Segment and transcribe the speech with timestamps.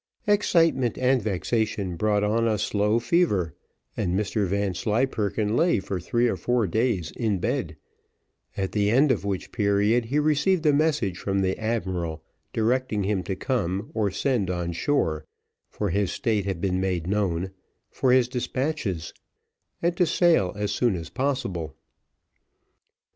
[0.25, 3.53] Excitement and vexation brought on a slow fever,
[3.95, 7.75] and Mr Vanslyperken lay for three or four days in bed;
[8.57, 13.21] at the end of which period he received a message from the admiral, directing him
[13.21, 15.23] to come or send on shore
[15.69, 17.51] (for his state had been made known)
[17.91, 19.13] for his despatches,
[19.83, 21.75] and to sail as soon as possible.